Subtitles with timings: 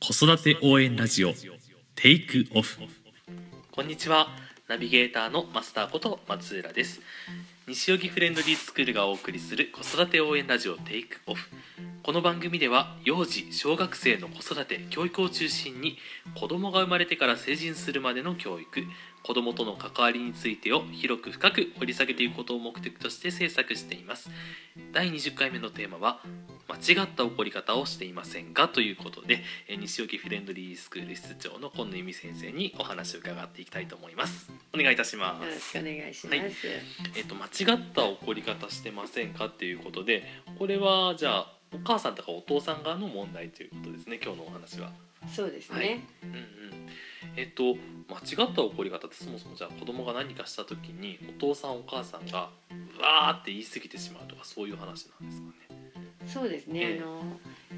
[0.00, 1.32] 子育て応援ラジオ
[1.96, 2.78] テイクオフ
[3.72, 4.28] こんにちは。
[4.68, 7.00] ナビゲーターのマスターこと松浦です。
[7.66, 11.50] 西荻フレンドリースクールがお送りする子育て応援ラジオテイクオフ
[12.02, 15.98] この番組では幼児小学生の子育て教育を中心に
[16.34, 18.84] 子供が生まれてから成人するまでの教育
[19.22, 24.30] 子供との関わりについてを広く深く掘り下げていくことを目的として制作しています
[24.92, 26.20] 第20回目のテーマは
[26.68, 36.38] 間違った怒り方をしていませんかということでえー西荻フレンドリースクール室長の今野由美先生にお話を伺っていきたいと思いますお願いいたしまよろすしくお願いします。
[36.38, 36.52] はい
[37.16, 40.24] えっと間違った怒り方してませんかっていうことで
[40.58, 44.92] これはじゃあお母さんとかお父さん側の問題ということですね今日のお話は。
[45.34, 45.76] そうですね。
[45.76, 46.38] はいうんうん、
[47.38, 47.76] えっと
[48.08, 52.50] 間違った怒り方ってそもそもじゃあ子供が何かした時にお父さんお母さんが
[52.98, 55.78] うわーって言い過ぎてしまうとかそういう話なんですかね。
[56.26, 56.80] そうですね。
[56.80, 57.22] ええあの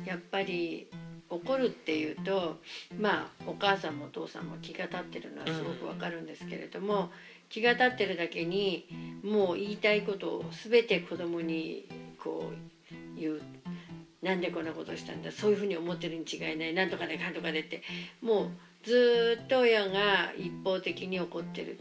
[0.07, 0.89] やっぱり
[1.29, 2.59] 怒るっていうと、
[2.99, 7.11] まあお母さんもお父さんも気が立ってるのはすごくわかるんですけれども、
[7.51, 8.89] 気が立ってるだけに
[9.23, 11.87] もう言いたいことをすべて子供に
[12.19, 12.51] こ
[12.91, 13.43] う言う。
[14.23, 17.83] なんでこんなことしたんだそういうふうに思ってるに違いないなんとかでかんとかでって
[18.21, 18.51] もう
[18.83, 21.79] ずーっと親が一方的に怒ってる。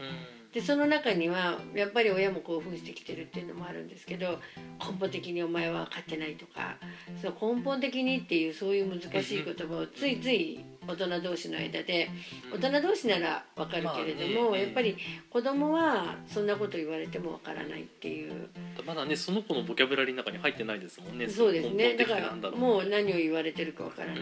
[0.52, 4.40] でその中にはやっぱり親も興奮してきてるっていうのもあるんですけど
[4.80, 6.76] 根本的にお前は勝ってないとか
[7.22, 12.10] その根本的にっていうそういう難しい言葉をついつい大人同士の間で
[12.52, 14.96] 大人同士ならわかるけれども、やっぱり
[15.30, 18.48] 子供はそんなこと言われてもわからないっていう。
[18.84, 21.28] まだねその子のボキャブラリーの中に入ってないですもんね。
[21.28, 21.94] そうですね。
[21.94, 24.20] 根だからもう何を言われてるかわからないっ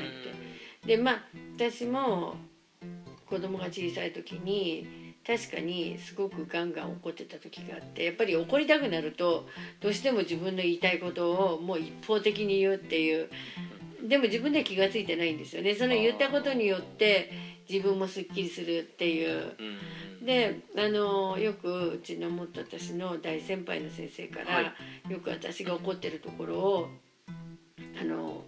[0.84, 0.86] て。
[0.96, 1.24] でまあ
[1.56, 2.36] 私も
[3.28, 9.46] 子供が小さい時に確かにすごくガンガン怒ってた時があってやっぱり怒りたくなると
[9.80, 13.28] どうしても自分の言いたいことをもう一方的に言うっていう。
[14.08, 15.74] でも自分では気が付いてないんですよね。
[15.74, 17.30] その言ったことによって
[17.68, 19.54] 自分もすっきりするっていう。
[20.24, 24.60] であのよくうちの元私の大先輩の先生から、は
[25.08, 25.12] い。
[25.12, 26.88] よく私が怒ってるところを
[28.00, 28.44] あの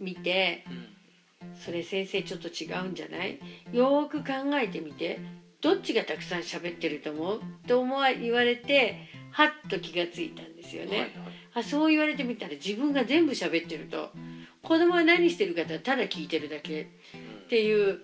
[0.00, 0.95] 見てうん
[1.64, 3.38] それ先生ちょっと違うんじゃない？
[3.72, 5.18] よーく考えてみて。
[5.62, 7.40] どっちがたくさん喋ってると思う？
[7.66, 11.10] と思わ言われてはっと気がついたんですよね、はいはい。
[11.54, 14.10] あそう言われてみたら自分が全部喋ってると
[14.62, 18.00] 子供は何してるかただ聞いてるだけっていう、うん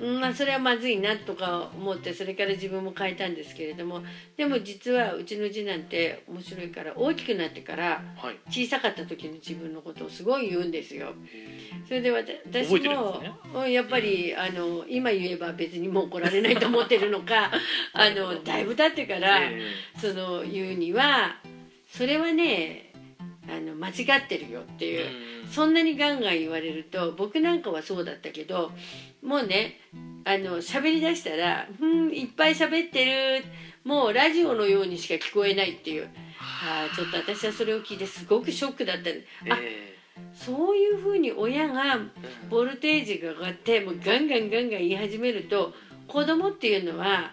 [0.00, 4.02] まあそれはまずいなとか思ってそれから自分も変えたんですけれども
[4.36, 8.38] でも実はうちの次男って面白いから大きくなってからはい。
[8.48, 11.12] 小さかった時の自分のことをすごい言うんですよ。
[11.86, 17.50] それで私もやっぱりあの今言えば別にもう怒られないと思ってるのか
[17.92, 19.60] あのだいぶ経ってから、え。
[19.96, 21.36] その言うには
[21.88, 22.89] それはね
[23.48, 25.06] あの間違ってるよってえいう。
[25.44, 25.48] うん。
[25.48, 28.70] そんなにガンガン言われると僕なんかはそうだったけど
[29.22, 29.80] もうね
[30.24, 33.04] あの喋りだしたら「うんいっぱい喋って
[33.40, 33.44] る
[33.84, 36.08] もうラジオのようにしか聞こえない」っていう。
[36.62, 39.94] あーちょっと私はそれを聞いてすごくショックだったあえ
[40.32, 41.98] そういうふうに親が
[42.48, 45.74] ボルテージが上がってもうガンガンガンガン言い始めると
[46.08, 47.32] 子供っていうのは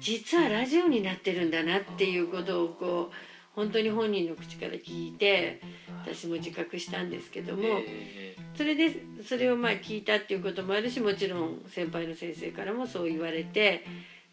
[0.00, 3.14] 実はラジオになってるんだなっていうことをこう
[3.58, 5.60] 本当に本人の口から聞いて
[6.04, 7.62] 私も自覚したんですけども。
[7.64, 8.90] えそれで
[9.24, 13.84] それをまあ聞いたっていうこともあるしもちろん先輩の先生からもそう言われて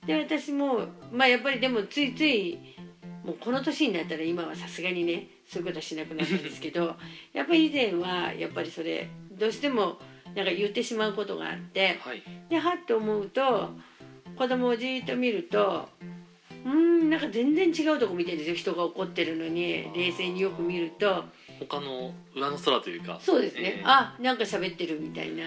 [0.07, 2.57] で私もまあやっぱりでもついつい
[3.23, 6.95] もうこの年になったら今はさすがにねそういうことはしなくなったんですけど
[7.33, 9.99] やっぱり以前はやっぱりそれどうしても
[10.33, 13.69] なんか言ってしまうことがあってはいではっと思うと
[14.35, 15.87] 子供をじーっと見ると
[16.65, 21.25] うーんなんか全然違うとこ見てるんですよ人が怒ってるのに冷静によく見ると。
[21.59, 23.19] 他の上の空というか。
[23.21, 25.43] そうですね、ええあなんか喋ってるみたいな。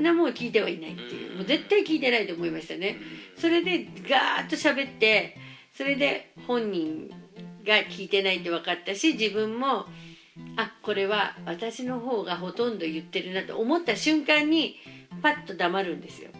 [0.00, 1.36] なもう聞いてはいないっていう。
[1.36, 2.96] もう絶対聞いてないと思いましたね。
[3.36, 5.36] それでガーッと喋って
[5.72, 7.10] それで本人
[7.66, 9.86] が聞いてないって分かったし自分も
[10.56, 14.76] あこれは私の方がほとんど言ってるなと思った瞬間に
[15.22, 16.30] パッと黙るんですよ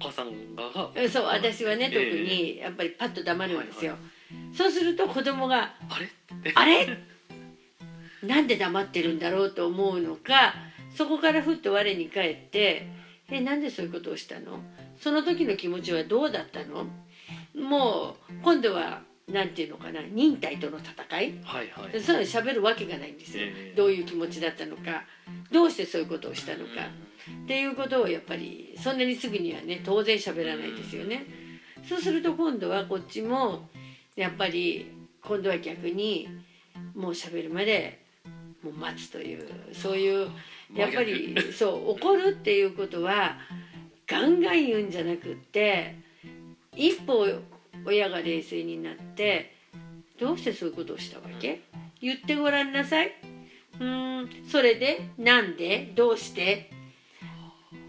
[0.00, 2.22] 母さん側がえそう私はね特え。
[2.22, 3.96] えにやっぱりパッと黙るんですよ、
[4.56, 6.08] そうすると子供があれ？
[6.54, 6.98] あれ？
[8.22, 10.54] なんで黙ってるんだろうと思うのか
[10.96, 12.86] そこからふっと我に返って
[13.30, 14.60] 「えなんでそういうことをしたの？
[15.00, 16.86] その時の気持ちはどうだったの?」
[17.54, 21.40] もう今度はなんていうのかな忍耐との戦い？
[21.44, 22.00] はいはい。
[22.00, 23.74] そういうの喋るわけがないんですよ、ええ。
[23.76, 25.04] どういう気持ちだったのか
[25.52, 26.88] どうしてそういうことをしたのか、
[27.44, 31.26] っていうことをやっぱりそんなにすぐにはね当然喋らないですよね。
[31.88, 33.68] そうすると今度はこっちも
[34.16, 34.90] やっぱり
[35.22, 36.28] 今度は逆に
[36.94, 38.00] もう喋るまで
[38.62, 40.28] もう待つというそういう
[40.74, 43.36] やっぱりそう怒るっていうことは
[44.06, 45.96] ガンガン言うんじゃなくって
[46.76, 47.26] 一歩
[47.86, 49.54] 親が冷静になって
[50.18, 51.62] どうしてそういうことをしたわけ？
[52.02, 53.14] 言ってごらんなさい。
[53.78, 55.92] うーんそれでなんで？
[55.94, 56.70] どうして？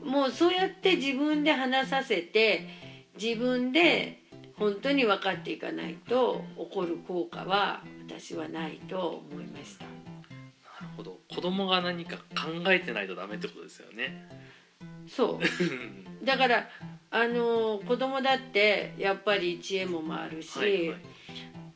[0.03, 2.67] もうそうやって自分で話させて
[3.21, 4.21] 自分で
[4.57, 9.85] 本当に分かっていかないと怒る効果は私はないと思いました。
[9.85, 9.89] な
[10.81, 11.19] るほど。
[11.33, 12.23] 子供が何か考
[12.67, 14.27] えてないとダメってことですよね。
[15.07, 15.45] そう。
[16.25, 16.69] だから
[17.09, 20.95] あの子供だってやっぱり知恵も回るし、はいは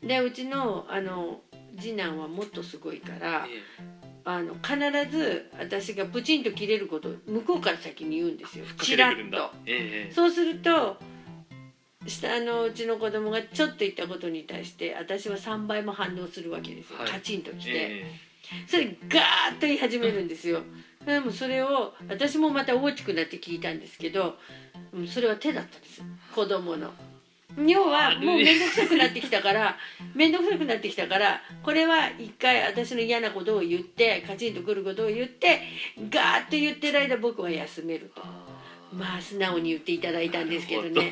[0.04, 0.08] い。
[0.08, 1.42] でうちのあの
[1.80, 4.76] 次男はもっとすごいからえあの必
[5.16, 8.66] ず私がプチンと切れることを向こうから先に言うんですよ。
[8.82, 9.52] チラッと。
[9.66, 10.98] ええそうすると
[12.08, 17.12] 下のうちの子供がちょっと言ったことに対して私は3倍も反応するわけですよ、はい。
[17.12, 18.06] カチンときて、え。
[18.68, 20.62] それガーッと言い始めるんですよ。
[21.06, 24.38] でもそれを私もまた大きくなって聞いたんですけど
[24.92, 26.02] うんそれは手だったんです。
[26.34, 26.92] 子供の
[27.58, 29.78] 要はもう面倒くさくなってきたから
[30.14, 35.62] 面倒くさくなってきたからこれは一回私の嫌なことを言ってカチンとくることを言って
[36.10, 38.12] ガーッと言ってる間僕は休める。
[38.16, 38.22] と
[38.94, 41.12] まあ素直に言っていただいたんですけどね。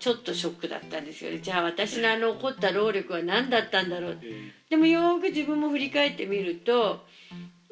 [0.00, 1.38] ちょっとショックだったんですよね。
[1.38, 4.18] じゃあ私のあの怒った労力は何だったんだろう。
[4.22, 7.04] えでもよーく自分も振り返ってみると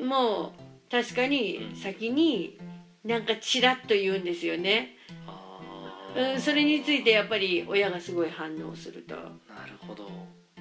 [0.00, 2.59] もう確かに先に
[3.05, 4.97] なんかチラッと言うんですよね、
[6.16, 9.14] うん、それについてやっぱり親がすごい反応すると。
[9.14, 9.32] なる
[9.87, 10.08] ほど。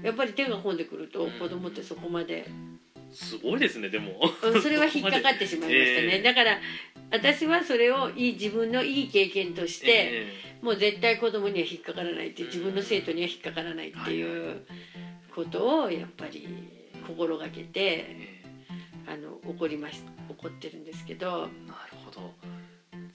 [0.01, 2.49] やっぱり手が込んでくると子供ってそこまで、
[3.11, 4.11] すごいですねでも。
[4.43, 6.59] うん、それは引っかかってしまいましたね、ええだから
[7.09, 10.27] 私はそれをいい自分のいい経験として、え
[10.61, 14.65] もう絶対子供には引っかからないって自分の生徒には引っかからないっていう
[15.33, 16.47] ことをやっぱり
[17.07, 18.37] 心がけてええ
[19.07, 21.49] あの怒りまし怒ってるんですけど。
[21.49, 22.56] えなるほど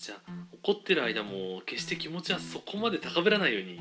[0.03, 3.81] じゃあ怒ってる間も決して気持ちはそこまで高ぶらないように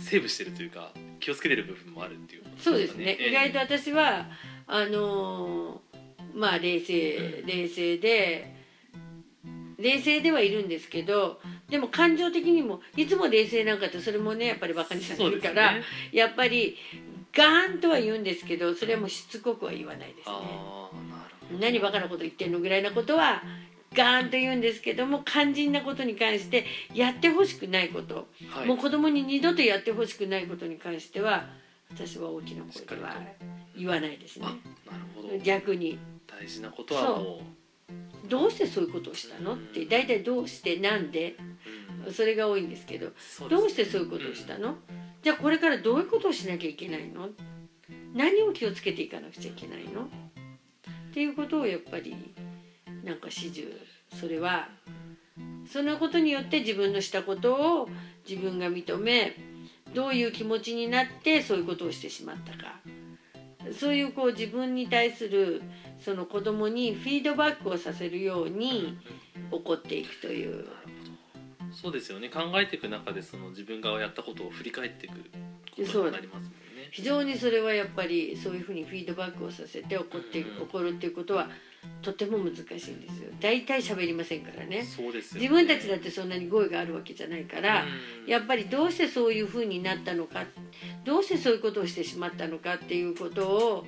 [0.00, 0.90] セーブしてるというか
[1.20, 2.42] 気をつけてる部分もあるっていう。
[2.42, 4.26] ことそうですね、ええ意外と私は
[4.66, 5.90] あのー
[6.34, 8.56] まあ冷静冷静で
[9.78, 15.82] 冷静ではいるんですけどでも感情的にもいつも冷静なんかってそれもねやっぱりバカにされるから、ね。
[16.12, 16.76] やっぱり
[17.32, 20.22] ガーンとは言うんですけどそれはもうしつこくは言わないですね。
[20.26, 21.58] ああなるほど。
[21.60, 23.42] 何バカなこと言ってんのぐらいなことは
[23.94, 26.64] ガーンと言うんですけども肝心なことに関して
[26.94, 28.66] やってほしくないこと、はい。
[28.66, 31.46] もう子供に二度とやってほしくないことに関しては
[31.92, 33.16] 私は大きな声では
[33.76, 34.46] 言わないですね。
[34.46, 35.38] あなるほど。
[35.38, 35.98] 逆に。
[36.26, 37.40] 大事なことはも
[38.28, 39.56] どうしてそういうことをしたの？
[39.56, 41.34] って大体どうしてなんで？
[42.12, 43.10] それが多いんですけど
[43.50, 44.76] どうしてそういうことをしたの？
[45.22, 47.28] じゃあこれからどういうことをしなきゃいけないの？
[48.14, 50.02] 何を気をつけていかなくちゃいけないの？
[50.02, 50.06] っ
[51.12, 52.16] ていうことをやっぱり
[53.04, 53.64] なんか始終。
[54.18, 54.68] それは
[55.72, 57.88] そのことによって自分のしたことを
[58.28, 59.36] 自分が認め
[59.94, 62.80] どういう気持ちになってそういうことをしてしまったか。
[63.72, 65.62] そういうこう自分に対する
[65.98, 68.98] その子供にフィードバックをさせるように
[69.50, 70.66] 怒っていくという。
[71.72, 72.28] そうですよね。
[72.30, 76.88] 考えていく中でその自分がやったことを振り返っていくことになりますもんね。
[76.90, 80.62] 非常にそれはやっぱりそういうふうにフィードバックをさせて怒ってうん。
[80.62, 81.48] 怒るっていうことは
[82.02, 83.30] とても難しいんですよ。
[83.40, 84.82] 大体喋りませんからね。
[84.84, 85.48] そうですよね。
[85.48, 87.84] 自分たちだってそんなに語彙があるわけじゃないから
[88.24, 88.30] うん。
[88.30, 90.44] やっぱりどうしてそういうふうになったのか
[91.04, 93.86] どうしてそういうことをしてしまったのかっていうことを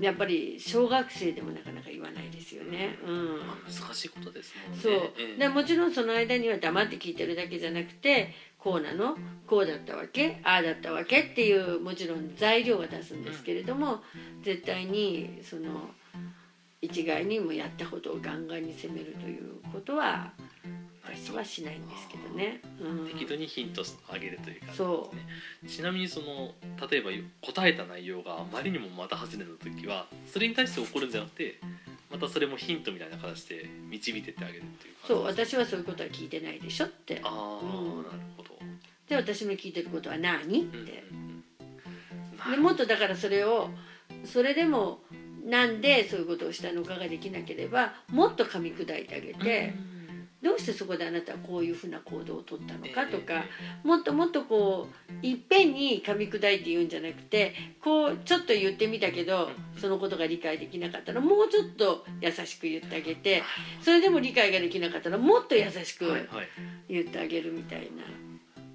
[0.00, 2.98] やっぱり小学生でもなかなか言わないですよね。
[3.06, 3.38] うん。
[3.38, 4.82] まあ難しいことですもんね。
[4.82, 4.92] そう。
[5.18, 5.38] ええ。
[5.38, 9.16] でもちろんその間には黙って聞いてるだけじゃなくてこうなの？
[9.46, 10.40] こうだったわけ？
[10.42, 11.20] ああだったわけ？
[11.20, 14.02] っていうもちろん材料は出すんですけれども、
[14.42, 15.90] 絶対にその
[16.86, 20.32] 一概にもやったことをガンガンに責めるということは
[21.02, 22.60] 私はしないんですけどね。
[22.80, 26.52] うん、適度にヒントあげるという感じそですねちなみにその
[26.90, 27.10] 例えば
[27.42, 31.58] 答えた内容があまりにもまた外れた時はそれに対して怒るんじゃなくて
[32.10, 37.20] またそれもヒントみたいな形で導いてってあげるっていうそう私はそういうことは聞いてないでしょって。
[37.22, 38.02] ああ、うん。
[38.04, 38.50] なるほど、
[39.08, 40.76] で私の聞いてることは何って、
[41.10, 41.44] うんうん
[42.46, 42.50] うん。
[42.52, 43.70] でもっとだからそれを
[44.24, 45.00] それでも
[45.46, 49.74] なんでそういうことをしたのかができなければもっと噛み砕いてあげて、
[50.42, 53.44] どうしてそこであなたはこういうふうな行動をとったのかとか、
[53.82, 54.88] もっともっとこ
[55.22, 63.42] ういっぺんに噛み砕いて言うんじゃなくてこうちょっと言ってみたけどそのことが理解できなかったらもうちょっと優しく言ってあげて
[63.82, 66.48] それでも理解ができなかったらもっと優しくはいはい。
[66.88, 67.88] 言ってあげるみたい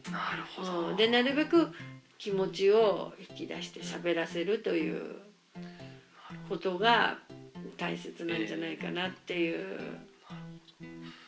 [0.06, 0.12] な。
[0.12, 0.94] なるほど、う。
[0.94, 1.70] んでなるべく
[2.18, 5.16] 気持ちを引き出して喋らせるという
[6.50, 7.18] ことが
[7.78, 9.80] 大切なんじゃないかなっていう、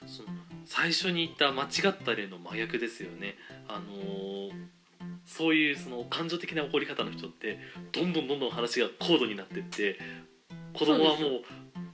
[0.06, 0.30] その
[0.66, 3.36] 最初に言った間違った例の真逆ですよね。
[3.68, 4.74] あのー
[5.26, 7.58] そういうその感情的な怒り方の人って
[7.92, 9.98] どんどんどんどん話が高度になってって
[10.74, 11.20] 子供はもう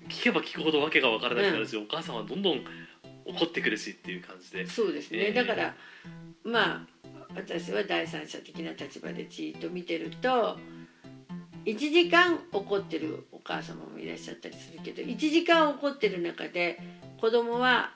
[0.09, 2.63] 聞けば聞くほど訳が分からなくなるし、お母さんはどんどん
[3.25, 4.65] 怒ってくるしっていう感じで。
[4.65, 5.75] そうですね、ええだから
[6.43, 6.87] まあ
[7.35, 10.57] 私は第三者的な立場でじっと見てると
[11.65, 16.79] 1時間怒ってるお母様もいらっしゃったりするけど1時間怒ってる中で
[17.19, 17.91] 子供は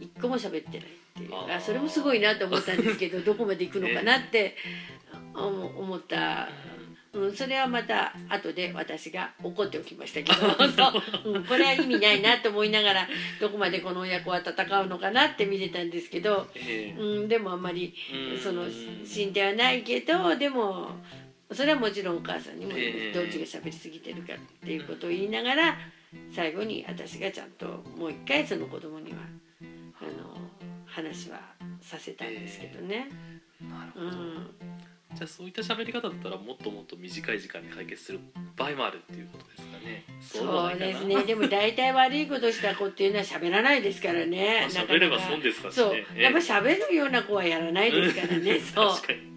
[0.00, 1.30] 一個も喋ってないっていう。
[1.54, 4.56] あそれもすごいなと思ったんですけど どこまで行くのかなって
[5.34, 6.48] 思思った。
[7.14, 10.66] うん、それはまた後で私が怒っておきましたけど。
[10.70, 10.98] そ
[11.28, 16.98] う、 うん、これは意味ないなと思いながらどこまでこの親子は戦うのかなって見てたんですけど、ええ。
[16.98, 17.92] うん、でもあんまり
[18.32, 18.38] うん。
[18.38, 18.66] その
[19.04, 20.96] 進展はないけどでも
[21.54, 23.12] それはもちろんお母さんにもええ。
[23.12, 25.76] どっちが喋りすぎてるかっていうことを言いながら
[26.34, 27.66] 最後に私がちゃんと
[27.96, 29.18] もう一回その子供には
[30.00, 30.36] あの
[30.86, 31.40] 話は
[31.80, 33.08] させたんですけどね。
[33.60, 34.50] うなるほど、ん。
[35.14, 38.20] じゃあそういった喋り方だったらもっともっと短い時間に解決する
[38.56, 40.04] 場合もあるっていうことですかね。
[40.20, 41.22] そうですね。
[41.24, 44.66] でも大体悪いことした子っていうのは喋らないですからね。
[44.70, 45.92] 喋れば損ですからそう。
[45.92, 48.58] ねやっぱ喋るような子はやらないですからね。
[48.58, 48.88] そう。
[48.94, 49.31] 確かに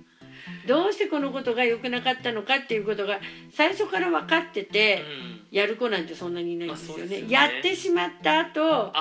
[0.67, 3.19] どうしてこのことが良くなかったのかっていうことが
[3.51, 5.03] 最初から分かってて
[5.51, 8.91] やる子なんてそんなにいないんですよね,、やってしまった後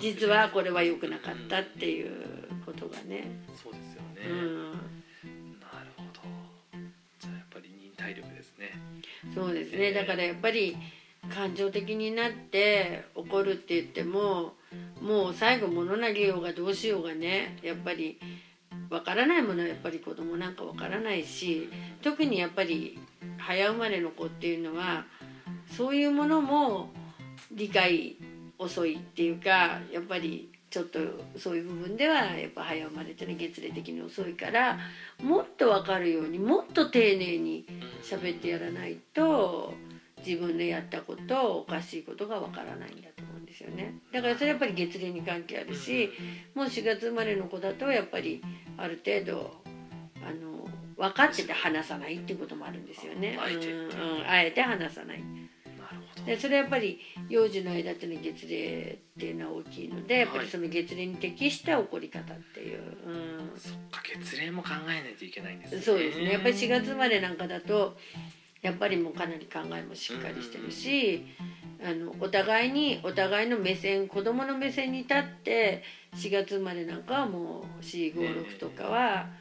[0.00, 2.10] 実はこれは良くなかったっていう
[2.64, 3.30] ことがね、
[3.62, 6.20] そうですよね、うん、なるほど。
[7.18, 8.72] じゃあやっぱり忍耐力ですね。
[9.34, 9.92] そうですね。
[9.92, 10.76] だからやっぱり
[11.28, 14.54] 感情的になって怒るって言っても
[15.00, 18.18] もう最後物投げようがどうしようがねやっぱり
[18.90, 21.70] わからないものはやっぱり子供なんかわからないし
[22.02, 22.98] 特にやっぱり
[23.38, 25.06] 早生まれの子っていうのは
[25.76, 26.90] そういうものも
[27.52, 28.16] 理解
[28.58, 31.00] 遅いっていうかやっぱりちょっと
[31.36, 34.78] そういう部分ではやっぱ早生まれっていうのは月齢的に遅いから
[35.22, 37.66] もっと分かるようにもっと丁寧に
[38.02, 39.74] 喋ってやらないと
[40.26, 43.94] 自分でやったことおかしいことがわからないんだと思うんですよね。
[44.12, 46.10] だからそれやっぱり月齢に関係あるし
[46.54, 48.42] もう4月生まれの子だとやっぱり
[48.76, 49.62] ある程度
[50.26, 53.38] あの分かってて話さないっていうこともあるんですよね。
[53.40, 53.72] あえて。
[53.72, 53.86] うんう
[54.22, 54.26] ん。
[54.26, 55.20] あえて話さない。
[55.20, 56.26] なるほど。
[56.26, 57.00] でそれはやっぱり
[57.30, 63.10] 幼児の間っていうのは月齢っていうのは大きいのでやっぱはいりその月齢に適した起こり方っていう、う
[63.54, 65.80] ん、そっか月齢も考えないといけないんですね。
[65.80, 66.32] そうですね。
[66.32, 67.96] やっぱり4月生まれなんかだと
[68.62, 71.26] やっぱりもうかなり考えもしっかりしてるし
[71.82, 75.82] あのお互いにお互いの目線子供の目線に立って
[76.14, 79.40] 4月生まれなんかはもう456とかは。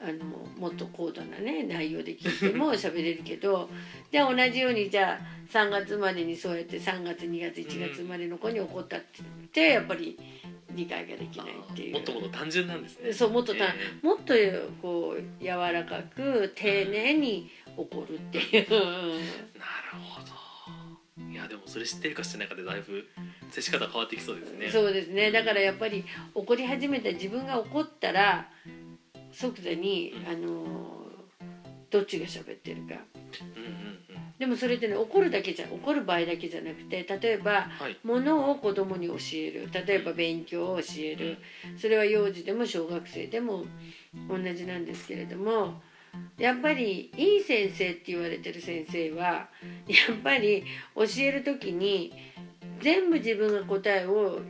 [0.00, 0.24] あの
[0.56, 3.68] もっと高度なね内容で聞いても 喋れるけど
[4.12, 5.20] じゃあ同じようにじゃあ
[5.52, 10.16] 3月生まれにそうやって3月2月1月生まれの子に怒ったって言ってやっぱり
[10.70, 11.94] 理解ができないっていう。
[11.94, 13.12] もっともっと単純なんですね。
[13.12, 13.74] そうもっとた、え。
[14.02, 14.34] もっと
[14.80, 18.82] こう柔らかく丁寧に怒るっていう、えなる
[20.02, 20.38] ほど。
[21.30, 23.04] いやでもそれ知ってるか知ってないかでだいぶ
[23.50, 24.70] 接し方変わってきそうですね。
[24.70, 25.30] そうですね。
[25.30, 26.04] だからやっぱり
[26.34, 28.48] 怒り始めた自分が怒ったら
[29.32, 30.64] 即座にあの
[31.90, 32.82] どっちが喋ってるか。
[32.84, 33.98] うんうんうん。
[34.38, 37.96] でもそれってね怒るだけじゃ怒る場合だけじゃなくて例えばはい。
[38.04, 39.70] ものを子供に教える。
[39.72, 41.38] 例えば勉強を教える。
[41.76, 43.64] それは幼児でも小学生でも
[44.28, 45.80] 同じなんですけれども
[46.38, 49.48] やっぱりいい先生って言われてる先生はや
[50.12, 52.12] っぱり教える時に
[52.80, 54.40] 全部自分が答えを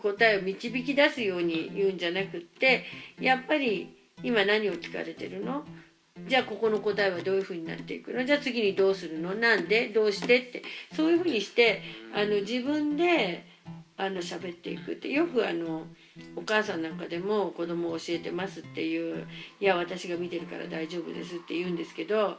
[0.00, 2.84] 答えを導き出すように言うんじゃなくって
[3.20, 5.64] やっぱり今何を聞かれてるの？
[6.26, 8.24] じゃあここの答えはどういうふうになっていくの？
[8.24, 9.34] じゃあ次にどうするの？
[9.34, 9.88] なんで？
[9.88, 10.62] どうしてって
[10.94, 11.82] そういうふうにして
[12.14, 13.44] あの自分で
[13.96, 15.08] あの喋っていくって。
[15.08, 15.86] よくあの
[16.36, 19.26] お母さんなんかでも子供を教えてますっていう
[19.58, 22.38] いや私が見てるから大丈夫ですって言うんですけど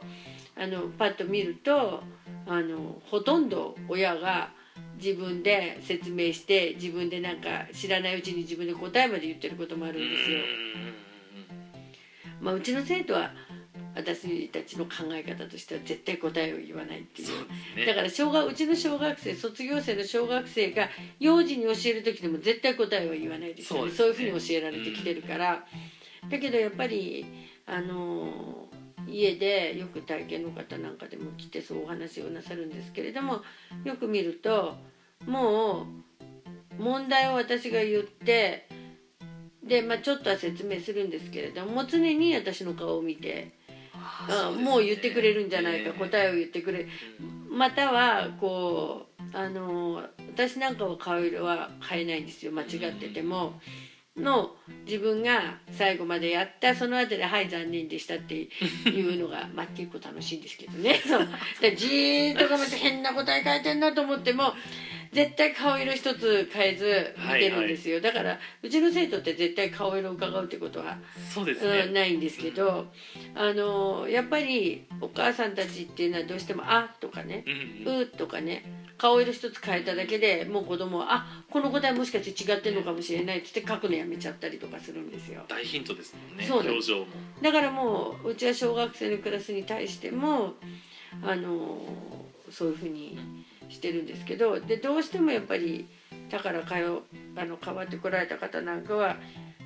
[0.56, 2.02] あのパッと見ると
[2.46, 4.50] あのほとんど親が
[4.96, 10.38] 自分で説明して自分でなんか知らないうちに自分で答えまで言ってることもあるんですよ。
[12.40, 13.32] まあ、うちの生徒は
[13.96, 17.28] 私たちの考え方としては絶対答えを言わないっていう。
[17.76, 17.86] ね。
[17.86, 20.88] だから小学うちの小学生卒業生の小学生が
[21.18, 23.90] 幼児に教える時でも絶対答えは言わないですよね。
[23.90, 24.26] そううそですね。
[24.26, 25.66] いうふうに教えられてきてるから、
[26.30, 27.24] だけどやっぱり
[27.66, 28.68] あの
[29.08, 33.42] 家でよく体験の方なんかでも来てそうお話をなさるんですけれども
[33.84, 34.76] よく見ると
[35.26, 35.86] も
[36.78, 38.68] う問題を私が言って
[39.64, 43.52] で、まあ、ちょっとは説明するんですけれども常に私の顔を見て
[44.28, 46.86] あもう言ってくれるんじゃないか、答えを言ってくれ
[47.50, 50.02] またはこうあの
[50.34, 52.52] 私なんかは顔色は変えないんですよ。
[52.52, 53.60] 間違ってても。
[54.16, 54.52] の
[54.86, 58.48] 自分が最後までやったその後で「はい残念でした」ってい
[59.14, 61.00] うのが まあ結構楽しいんですけどね。
[61.06, 61.28] そう。
[61.60, 64.54] でじーっと頑張って変な答え書いてんなと思っても
[65.16, 70.98] 絶対顔色一つ変えず見てるんですよ、だからうちの生徒って絶対顔色を伺うってことは
[71.32, 72.88] そうですうん、ねないんですけど
[73.34, 78.62] あのやっぱりお母さんたちっていうのはどうしても「あ」とかねうんうんうとかね
[78.98, 85.44] 顔色一つ変えただけでもう子供はあこの答えもしかして違ってるのかもしれないっつって書くのやめちゃったりとかするんですよ。
[85.48, 87.06] 大ヒントですもんねそう表情も。
[87.40, 90.56] だからもううちは小学生のクラスに対しても
[91.22, 91.80] あの
[92.50, 93.18] そういうふうに
[93.68, 95.88] してるんですけどでどうしてもやっぱり
[96.30, 97.02] だからかよ
[97.36, 99.16] あの変わってこられた方なんかは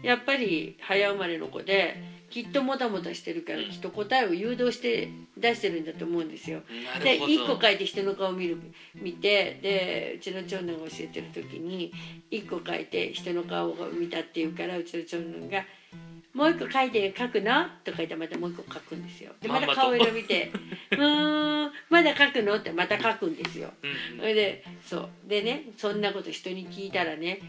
[0.03, 1.97] やっぱり早生まれの子で
[2.31, 6.61] きっともたもたしてるからきっと答えを誘導して出してるんだと思うんですよ。
[7.03, 8.61] でなるほど1個書いて人の顔を見る
[8.95, 11.93] 見てでうちの長男が教えてる時に
[12.31, 15.65] 1個書いて人の顔を見たっていうからうちの長男が
[16.33, 19.33] 「もう1個書いて書くの?」とか言ってまたもう1個書くんですよ。
[19.41, 20.51] でまた顔色見て
[20.93, 23.73] 「うーんまだ書くの?」ってまた書くんですよ。
[23.83, 27.41] うんそれでそうでねそんなこと人に聞いたらね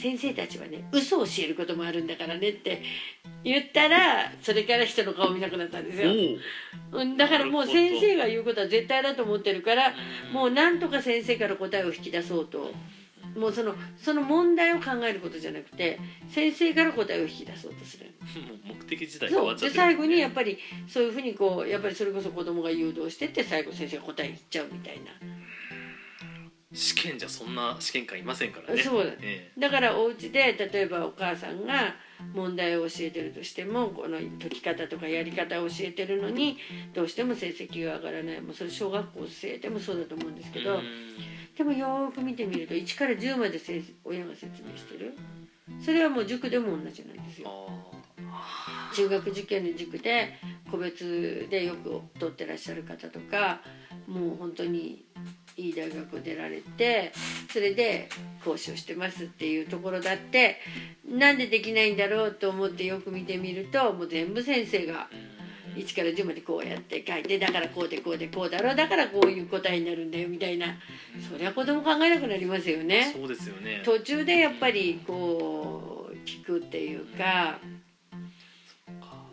[0.00, 2.80] 先生たちはね嘘を教えることもあるんだからねって
[3.42, 6.12] 言ったらそれから人の顔見なくなったんですよ。
[7.16, 9.88] だからもう先生が言うことは絶対だと思ってるから
[10.28, 12.72] うんもうなんとか先生から答えを引き出そうと
[13.36, 15.98] もうそのその問題を考えることじゃなくて
[16.28, 18.06] 先生から答えを引き出そうとする。
[18.46, 19.30] もう目的自体う。
[19.30, 19.72] でわっちゃってる。
[19.74, 25.10] 最後にやっぱりそういうふうにこうやっぱりそれこそ子供が誘導してって最後先生が答え言っちゃうみたいな。
[26.72, 28.82] 試験じゃそんな試験官いませんからね。
[28.82, 31.94] そうだえだからお家で例えばお母さんが
[32.34, 36.58] 問題を教えてるとしてもこの解き方とかやり方を教えてるのに
[36.92, 38.40] どうしても成績が上がらない。
[38.40, 40.82] もうそれ小学校生でもそうだと思うんですえけど、うん
[41.56, 43.60] でもよーく見てみると1から10まで
[44.04, 45.14] 親が説明してる。
[45.80, 47.68] それはもう塾でも同じなんですよ。
[48.30, 50.34] あ中学受験の塾で
[50.70, 53.60] 個別でよく取ってらっしゃる方とか
[54.06, 55.04] もう本当に
[55.56, 57.12] いい大学を出られて
[57.52, 58.08] それで
[58.44, 60.58] 講師をしてますっていうところだって
[61.08, 65.34] なんでできないんだろうと思ってよく見てみるともう全部先生がーうん
[65.74, 68.76] 1から10までこうやって書いてだからこうでこうでこうだろう。
[68.76, 70.66] だからこういう答えになるんだよみたいな。
[71.30, 73.12] そりゃ子供考えなくなりますよね。
[73.14, 73.82] そうですよね。
[73.84, 77.58] 途中でやっぱりこう聞くっていうか。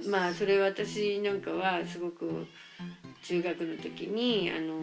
[0.07, 2.47] まあそれ私なんかはすごく
[3.23, 4.81] 中学の時にあの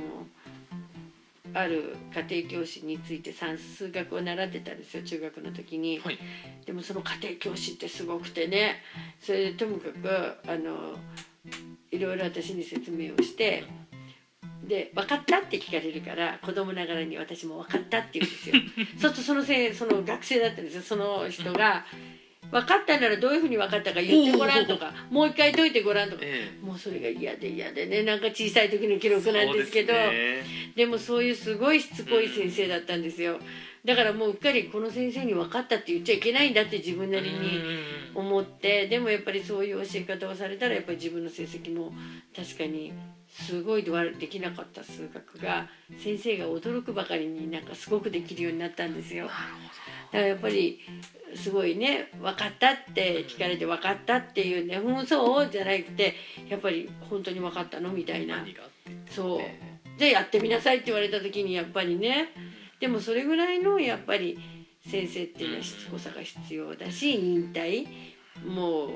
[1.55, 5.99] ある家庭教師について算数学を習ってたんですよ中学の時に。
[5.99, 6.19] はい。
[6.67, 8.77] でもその家庭教師ってすごくてね。
[9.21, 10.09] それでともかく
[10.47, 10.97] あの
[11.91, 13.65] いろいろ私に説明をして
[14.65, 18.55] で「分かった?」って聞かれるから子供ながらに私も「分かった」って言うんですよ。
[19.01, 21.87] そうするとそのせいその学生だったんですよその人が
[22.51, 26.23] 「分かったならどういうふうに分かったか言ってごらん」とか「もう一回解いてごらん」とか。
[26.25, 33.41] えもうそれが嫌で嫌でねなんか小さい時の記録なんですけどですねでもそういうすごいしつこい先生だったんですよ
[33.85, 37.41] だからもううっかりこの先生に分かったって言っちゃいけないんだって自分なりにう
[37.73, 37.79] ん
[38.15, 41.93] 思ってでもやっぱりそういう教え方をされたらやっぱり自分の成績も
[42.35, 42.93] 確かに
[43.31, 43.85] すごい
[44.19, 45.69] できなかった数学が
[46.03, 49.27] 先生が驚くばかりになんかすごくできるようになったんですよ。
[49.27, 49.37] だか
[50.13, 50.81] らやっぱり
[51.37, 56.15] すごいね「分かった」って聞かれて「分かった」っていうね「うんそう」じゃなくて
[56.49, 58.45] やっぱり「本当に分かったの?」みたいな
[59.11, 62.33] そうねじゃあやってみなさいって言われた時にやっぱりね
[62.81, 64.39] でもそれぐらいのやっぱり
[64.87, 67.87] 先生っていうのはしつこさが必要だし忍耐
[68.47, 68.91] もう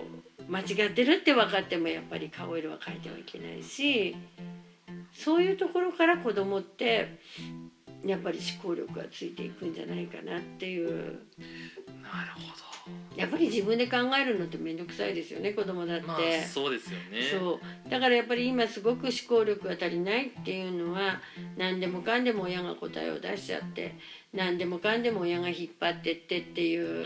[0.49, 4.17] 間違ってるって分かってもやっぱり顔色は変えてはいけないし
[5.13, 7.19] そういうところから子供って
[8.05, 11.21] やっぱり思考力がついていくんじゃないかなっていう
[12.03, 12.63] なるほ
[13.17, 16.07] やっぱり自分で考えるのって面倒くさいですよね子供だって。
[16.07, 17.23] どまあそうですよね。
[17.31, 17.91] そう。
[17.91, 21.21] だからやっぱり今すごく思考力が足りないっていうのは
[21.57, 23.95] 何でもかんでも親が答えを出しちゃって
[24.33, 27.05] 何でもかんでも親が引っ張ってってっていう。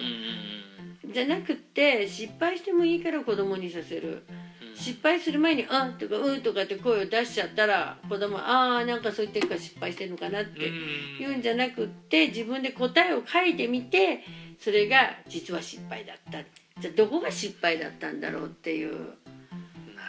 [1.13, 4.23] じゃなくって失敗してもいいから子供にさせる。
[4.31, 4.77] うん。
[4.77, 11.19] 失敗する前に「あとか「うん」とかって声を出しちゃったら子供はああーなんかそう言ってるから失敗してるのかなってうん。
[11.19, 14.23] 言うんじゃなくって自分で答えを書いてみて
[14.59, 16.43] それが実は失敗だった。
[16.81, 19.15] じゃあどこが失敗だったんだろうっていう。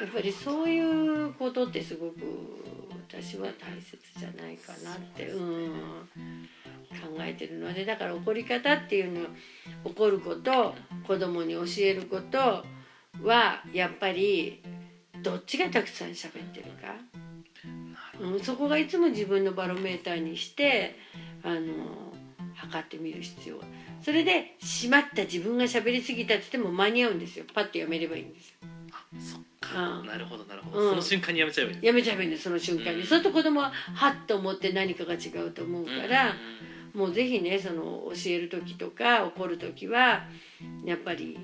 [0.02, 2.18] やっぱりそういうことってすごく
[3.10, 5.70] 私は大切じゃないかなって、うん、
[6.92, 9.28] 考えてるのでだから怒り方っていうのは
[9.86, 10.76] 怒ること
[11.08, 12.38] 子供に教えること
[13.24, 14.62] はやっぱり
[15.24, 16.96] どっちがたくさん喋ってるか、
[18.22, 20.96] うん、そこがいつも自分のバロメーターにして
[21.44, 22.14] あの
[22.58, 23.66] 測ってみる必要が
[24.02, 27.46] それでしまった自分が喋りすぎたって言っても間に合うんですよ。
[27.54, 28.56] パッとやめればいいんですよ。
[28.92, 30.00] あそっか。
[30.00, 30.08] うん。
[30.08, 30.90] なるほどなるほど、うん。
[30.90, 33.08] その瞬間にやめちゃえばいいやめちゃえばいいんですその瞬間に、うん。
[33.08, 36.36] そうすると子供ははっと思って何かが違うと思うから、
[36.94, 40.24] もうぜひねその教える時とか怒る時は
[40.84, 41.38] やっぱり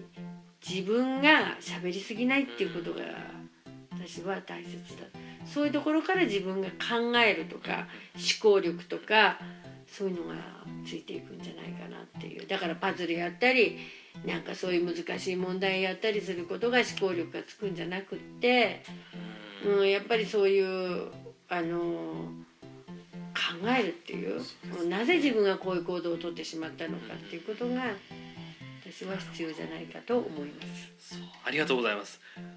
[0.67, 3.03] 自分が喋りすぎないっていうことが
[3.91, 5.03] 私は大切だ。
[5.45, 9.37] そういうところから自分が考えるとか思考力とか
[9.93, 10.35] そういうのが
[10.83, 12.47] ついていくんじゃないかなっていう。
[12.47, 13.77] だからパズルやったり
[14.25, 18.83] なんかそういう難しい問題やったりすることが思考力がつくんじゃなくって、
[19.63, 19.79] うん。
[19.79, 21.11] うん、やっぱりそういう
[21.47, 21.77] あの
[23.33, 24.41] 考えるっていう
[24.89, 27.83] なぜ自分がこういう行動をとってしまったのかっていうことが
[28.83, 30.61] 私は必要じゃないかと思いま
[30.99, 31.19] す。
[31.45, 32.19] ありがとうございます。
[32.35, 32.47] なる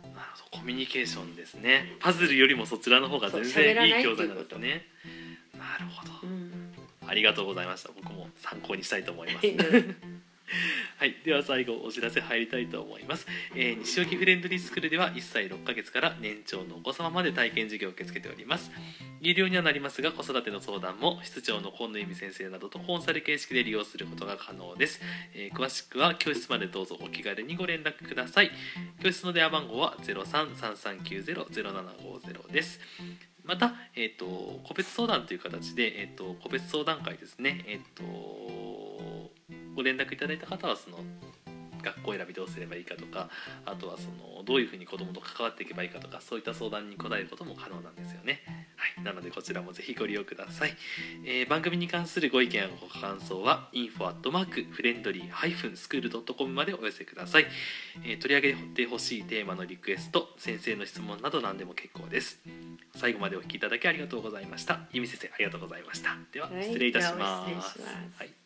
[0.50, 1.96] ほどコミュニケーションですね。
[2.00, 4.86] パズルよりもそちらの方が全然いい教材なんですね。
[5.58, 6.12] なるほど。
[6.24, 6.45] うん
[7.06, 7.90] ありがとうございました。
[7.94, 9.46] 僕も参考にしたいと思います。
[9.46, 9.56] はい
[10.98, 18.70] はい、では最後お知らせ入りたいと思います、えー西沖フレンドリースクールでは1歳6ヶ月から年長のお子様まで体験授業を受け付けております。
[19.20, 25.00] 有料にはなりますが子育ての相談も室長の今野由美先生などとコンサル形式で利用することが可能です、
[25.34, 28.50] えー詳しくは教室までどうぞお気軽にご連絡ください。
[29.02, 32.78] 教室の電話番号は0333900750です
[33.46, 39.30] また、えー、と個別相談という形で、えー、と個別相談会ですね、えー、と
[39.74, 40.98] ご連絡いただいた方はその
[41.86, 43.30] 学校選びどうすればいいかとか
[43.64, 48.42] あとはそのどういうふうに子どもと関わっていけばいいかとかそういった相談に答えることも可能なんですよね。
[48.76, 50.76] はい、なのでこちらもぜひご利用ください。
[51.24, 57.46] えー番組に関するご意見やご感想は info.friendly-school.com までお寄せください。
[58.04, 62.40] えー取り上げてほしいテーマのリクエスト先生の質問など何でも結構です。
[62.96, 64.80] 最後までお聞きいただきありがとうございました。
[64.92, 66.16] 由美先生ありがとうございました。
[66.32, 67.50] でははい失礼いたします。
[67.50, 67.80] 失礼します
[68.18, 68.45] はい